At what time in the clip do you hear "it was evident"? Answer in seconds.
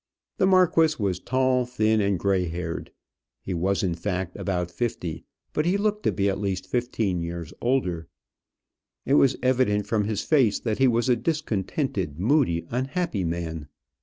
9.05-9.85